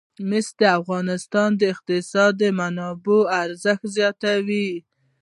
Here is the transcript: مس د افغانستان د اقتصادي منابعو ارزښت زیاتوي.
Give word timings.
مس 0.29 0.47
د 0.59 0.61
افغانستان 0.79 1.49
د 1.59 1.61
اقتصادي 1.73 2.49
منابعو 2.59 3.19
ارزښت 3.43 3.83
زیاتوي. 3.95 4.69